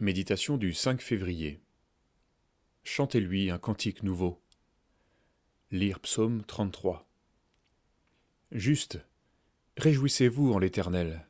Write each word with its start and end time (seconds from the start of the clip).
Méditation 0.00 0.58
du 0.58 0.74
5 0.74 1.02
février. 1.02 1.60
Chantez-lui 2.84 3.50
un 3.50 3.58
cantique 3.58 4.04
nouveau. 4.04 4.40
Lire 5.72 5.98
psaume 5.98 6.44
33. 6.44 7.04
Juste, 8.52 9.00
réjouissez-vous 9.76 10.52
en 10.52 10.60
l'Éternel. 10.60 11.26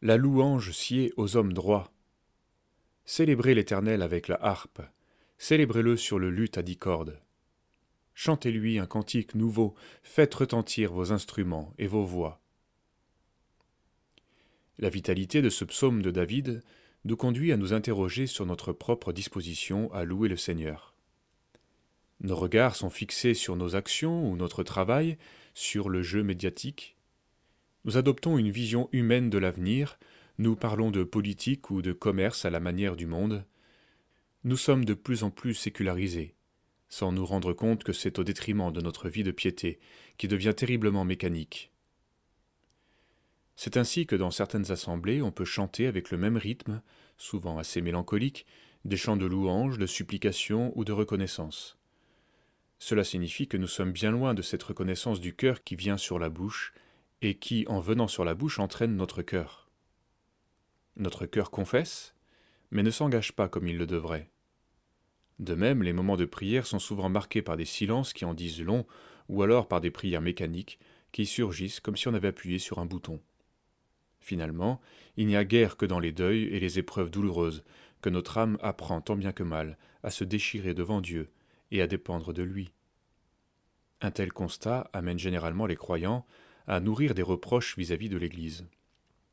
La 0.00 0.16
louange 0.16 0.70
sied 0.70 1.12
aux 1.16 1.36
hommes 1.36 1.54
droits. 1.54 1.92
Célébrez 3.04 3.56
l'Éternel 3.56 4.00
avec 4.00 4.28
la 4.28 4.40
harpe, 4.40 4.80
célébrez-le 5.36 5.96
sur 5.96 6.20
le 6.20 6.30
luth 6.30 6.58
à 6.58 6.62
dix 6.62 6.76
cordes. 6.76 7.20
Chantez-lui 8.14 8.78
un 8.78 8.86
cantique 8.86 9.34
nouveau, 9.34 9.74
faites 10.04 10.34
retentir 10.34 10.92
vos 10.92 11.10
instruments 11.10 11.74
et 11.78 11.88
vos 11.88 12.04
voix. 12.04 12.40
La 14.78 14.88
vitalité 14.88 15.42
de 15.42 15.50
ce 15.50 15.64
psaume 15.64 16.00
de 16.00 16.12
David 16.12 16.62
nous 17.06 17.16
conduit 17.16 17.52
à 17.52 17.56
nous 17.56 17.72
interroger 17.72 18.26
sur 18.26 18.46
notre 18.46 18.72
propre 18.72 19.12
disposition 19.12 19.92
à 19.92 20.04
louer 20.04 20.28
le 20.28 20.36
Seigneur. 20.36 20.92
Nos 22.20 22.34
regards 22.34 22.74
sont 22.74 22.90
fixés 22.90 23.34
sur 23.34 23.54
nos 23.54 23.76
actions 23.76 24.28
ou 24.28 24.36
notre 24.36 24.64
travail, 24.64 25.16
sur 25.54 25.88
le 25.88 26.02
jeu 26.02 26.24
médiatique. 26.24 26.96
Nous 27.84 27.96
adoptons 27.96 28.38
une 28.38 28.50
vision 28.50 28.88
humaine 28.90 29.30
de 29.30 29.38
l'avenir, 29.38 30.00
nous 30.38 30.56
parlons 30.56 30.90
de 30.90 31.04
politique 31.04 31.70
ou 31.70 31.80
de 31.80 31.92
commerce 31.92 32.44
à 32.44 32.50
la 32.50 32.58
manière 32.58 32.96
du 32.96 33.06
monde. 33.06 33.44
Nous 34.42 34.56
sommes 34.56 34.84
de 34.84 34.94
plus 34.94 35.22
en 35.22 35.30
plus 35.30 35.54
sécularisés, 35.54 36.34
sans 36.88 37.12
nous 37.12 37.24
rendre 37.24 37.52
compte 37.52 37.84
que 37.84 37.92
c'est 37.92 38.18
au 38.18 38.24
détriment 38.24 38.72
de 38.72 38.80
notre 38.80 39.08
vie 39.08 39.22
de 39.22 39.30
piété, 39.30 39.78
qui 40.18 40.26
devient 40.26 40.54
terriblement 40.56 41.04
mécanique. 41.04 41.70
C'est 43.56 43.78
ainsi 43.78 44.06
que 44.06 44.16
dans 44.16 44.30
certaines 44.30 44.70
assemblées 44.70 45.22
on 45.22 45.32
peut 45.32 45.44
chanter 45.44 45.86
avec 45.86 46.10
le 46.10 46.18
même 46.18 46.36
rythme, 46.36 46.82
souvent 47.16 47.58
assez 47.58 47.80
mélancolique, 47.80 48.46
des 48.84 48.98
chants 48.98 49.16
de 49.16 49.26
louange, 49.26 49.78
de 49.78 49.86
supplication 49.86 50.72
ou 50.76 50.84
de 50.84 50.92
reconnaissance. 50.92 51.78
Cela 52.78 53.04
signifie 53.04 53.48
que 53.48 53.56
nous 53.56 53.66
sommes 53.66 53.92
bien 53.92 54.10
loin 54.10 54.34
de 54.34 54.42
cette 54.42 54.62
reconnaissance 54.62 55.20
du 55.20 55.34
cœur 55.34 55.64
qui 55.64 55.76
vient 55.76 55.96
sur 55.96 56.18
la 56.18 56.28
bouche 56.28 56.74
et 57.22 57.34
qui, 57.38 57.64
en 57.68 57.80
venant 57.80 58.08
sur 58.08 58.24
la 58.24 58.34
bouche, 58.34 58.58
entraîne 58.58 58.96
notre 58.96 59.22
cœur. 59.22 59.70
Notre 60.96 61.24
cœur 61.24 61.50
confesse, 61.50 62.14
mais 62.70 62.82
ne 62.82 62.90
s'engage 62.90 63.32
pas 63.32 63.48
comme 63.48 63.68
il 63.68 63.78
le 63.78 63.86
devrait. 63.86 64.28
De 65.38 65.54
même, 65.54 65.82
les 65.82 65.94
moments 65.94 66.16
de 66.16 66.26
prière 66.26 66.66
sont 66.66 66.78
souvent 66.78 67.08
marqués 67.08 67.42
par 67.42 67.56
des 67.56 67.64
silences 67.64 68.12
qui 68.12 68.24
en 68.26 68.34
disent 68.34 68.62
long, 68.62 68.86
ou 69.28 69.42
alors 69.42 69.68
par 69.68 69.80
des 69.80 69.90
prières 69.90 70.22
mécaniques 70.22 70.78
qui 71.12 71.24
surgissent 71.24 71.80
comme 71.80 71.96
si 71.96 72.08
on 72.08 72.14
avait 72.14 72.28
appuyé 72.28 72.58
sur 72.58 72.78
un 72.78 72.86
bouton. 72.86 73.20
Finalement, 74.26 74.80
il 75.16 75.28
n'y 75.28 75.36
a 75.36 75.44
guère 75.44 75.76
que 75.76 75.86
dans 75.86 76.00
les 76.00 76.10
deuils 76.10 76.46
et 76.46 76.58
les 76.58 76.80
épreuves 76.80 77.10
douloureuses 77.10 77.62
que 78.02 78.10
notre 78.10 78.38
âme 78.38 78.58
apprend 78.60 79.00
tant 79.00 79.14
bien 79.14 79.30
que 79.30 79.44
mal 79.44 79.78
à 80.02 80.10
se 80.10 80.24
déchirer 80.24 80.74
devant 80.74 81.00
Dieu 81.00 81.30
et 81.70 81.80
à 81.80 81.86
dépendre 81.86 82.32
de 82.32 82.42
lui. 82.42 82.72
Un 84.00 84.10
tel 84.10 84.32
constat 84.32 84.90
amène 84.92 85.20
généralement 85.20 85.66
les 85.66 85.76
croyants 85.76 86.26
à 86.66 86.80
nourrir 86.80 87.14
des 87.14 87.22
reproches 87.22 87.78
vis-à-vis 87.78 88.08
de 88.08 88.16
l'Église. 88.16 88.66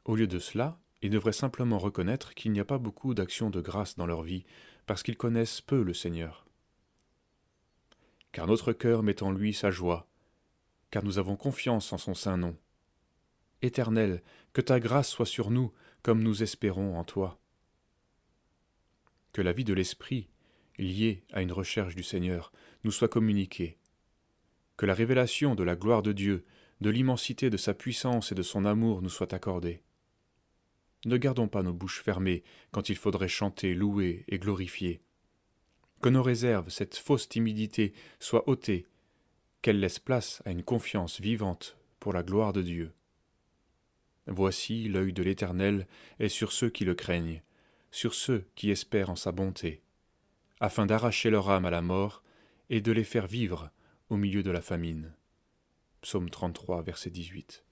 Au 0.05 0.15
lieu 0.15 0.27
de 0.27 0.37
cela, 0.37 0.79
ils 1.01 1.09
devraient 1.09 1.33
simplement 1.33 1.79
reconnaître 1.79 2.35
qu'il 2.35 2.51
n'y 2.51 2.59
a 2.59 2.65
pas 2.65 2.77
beaucoup 2.77 3.15
d'actions 3.15 3.49
de 3.49 3.61
grâce 3.61 3.95
dans 3.95 4.05
leur 4.05 4.21
vie, 4.21 4.45
parce 4.85 5.01
qu'ils 5.01 5.17
connaissent 5.17 5.61
peu 5.61 5.81
le 5.81 5.95
Seigneur. 5.95 6.45
Car 8.31 8.45
notre 8.45 8.73
cœur 8.73 9.01
met 9.01 9.23
en 9.23 9.31
lui 9.31 9.55
sa 9.55 9.71
joie, 9.71 10.07
car 10.91 11.03
nous 11.03 11.17
avons 11.17 11.35
confiance 11.35 11.91
en 11.93 11.97
son 11.97 12.13
saint 12.13 12.37
nom. 12.37 12.55
Éternel, 13.63 14.21
que 14.53 14.61
ta 14.61 14.79
grâce 14.79 15.09
soit 15.09 15.25
sur 15.25 15.49
nous, 15.49 15.71
comme 16.03 16.21
nous 16.21 16.43
espérons 16.43 16.97
en 16.97 17.03
toi. 17.03 17.39
Que 19.31 19.41
la 19.41 19.53
vie 19.53 19.63
de 19.63 19.73
l'Esprit, 19.73 20.29
liée 20.77 21.23
à 21.31 21.41
une 21.41 21.51
recherche 21.51 21.95
du 21.95 22.03
Seigneur, 22.03 22.51
nous 22.83 22.91
soit 22.91 23.07
communiquée. 23.07 23.77
Que 24.77 24.85
la 24.85 24.93
révélation 24.93 25.55
de 25.55 25.63
la 25.63 25.75
gloire 25.75 26.03
de 26.03 26.11
Dieu, 26.11 26.45
de 26.81 26.89
l'immensité 26.89 27.49
de 27.49 27.57
sa 27.57 27.73
puissance 27.73 28.31
et 28.31 28.35
de 28.35 28.43
son 28.43 28.65
amour 28.65 29.01
nous 29.01 29.09
soit 29.09 29.33
accordée. 29.33 29.81
Ne 31.05 31.17
gardons 31.17 31.47
pas 31.47 31.63
nos 31.63 31.73
bouches 31.73 32.01
fermées 32.01 32.43
quand 32.71 32.89
il 32.89 32.95
faudrait 32.95 33.27
chanter, 33.27 33.73
louer 33.73 34.25
et 34.27 34.39
glorifier. 34.39 35.01
Que 36.01 36.09
nos 36.09 36.23
réserves, 36.23 36.69
cette 36.69 36.97
fausse 36.97 37.29
timidité, 37.29 37.93
soient 38.19 38.47
ôtées, 38.49 38.85
qu'elles 39.61 39.79
laissent 39.79 39.99
place 39.99 40.41
à 40.45 40.51
une 40.51 40.63
confiance 40.63 41.21
vivante 41.21 41.77
pour 41.99 42.11
la 42.11 42.23
gloire 42.23 42.51
de 42.51 42.61
Dieu. 42.61 42.91
Voici 44.27 44.87
l'œil 44.87 45.13
de 45.13 45.23
l'Éternel 45.23 45.87
est 46.19 46.29
sur 46.29 46.51
ceux 46.51 46.69
qui 46.69 46.85
le 46.85 46.95
craignent, 46.95 47.41
sur 47.91 48.13
ceux 48.13 48.45
qui 48.55 48.71
espèrent 48.71 49.09
en 49.09 49.15
sa 49.15 49.31
bonté, 49.31 49.81
afin 50.59 50.85
d'arracher 50.85 51.29
leur 51.29 51.49
âme 51.49 51.65
à 51.65 51.69
la 51.69 51.81
mort 51.81 52.23
et 52.69 52.81
de 52.81 52.91
les 52.91 53.03
faire 53.03 53.27
vivre 53.27 53.69
au 54.09 54.15
milieu 54.15 54.43
de 54.43 54.51
la 54.51 54.61
famine. 54.61 55.13
Psaume 56.01 56.29
33, 56.29 56.81
verset 56.83 57.09
18. 57.09 57.63